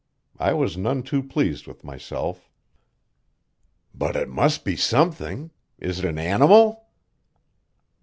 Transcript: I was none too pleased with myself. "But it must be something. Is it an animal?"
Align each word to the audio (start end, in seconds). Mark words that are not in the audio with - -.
I 0.39 0.53
was 0.55 0.77
none 0.77 1.03
too 1.03 1.21
pleased 1.21 1.67
with 1.67 1.83
myself. 1.83 2.49
"But 3.93 4.15
it 4.15 4.29
must 4.29 4.65
be 4.65 4.75
something. 4.75 5.51
Is 5.77 5.99
it 5.99 6.05
an 6.05 6.17
animal?" 6.17 6.87